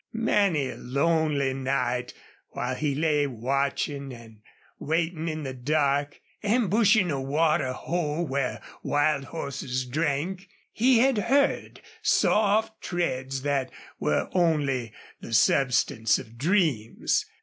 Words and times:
Many 0.13 0.69
a 0.69 0.77
lonely 0.77 1.53
night 1.53 2.15
while 2.49 2.73
he 2.73 2.95
lay 2.95 3.27
watching 3.27 4.11
and 4.15 4.41
waiting 4.79 5.27
in 5.27 5.43
the 5.43 5.53
dark, 5.53 6.19
ambushing 6.41 7.11
a 7.11 7.21
water 7.21 7.71
hole 7.71 8.25
where 8.25 8.61
wild 8.81 9.25
horses 9.25 9.85
drank, 9.85 10.49
he 10.71 10.97
had 10.97 11.19
heard 11.19 11.81
soft 12.01 12.81
treads 12.81 13.43
that 13.43 13.69
were 13.99 14.27
only 14.33 14.91
the 15.19 15.35
substance 15.35 16.17
of 16.17 16.35
dreams. 16.35 17.27